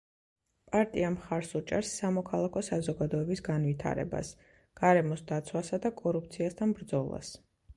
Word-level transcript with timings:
პარტია 0.75 1.09
მხარს 1.15 1.51
უჭერს 1.59 1.91
სამოქალაქო 1.99 2.63
საზოგადოების 2.69 3.43
განვითარებას, 3.49 4.33
გარემოს 4.83 5.25
დაცვასა 5.33 5.81
და 5.85 5.93
კორუფციასთან 6.01 6.75
ბრძოლას. 6.81 7.35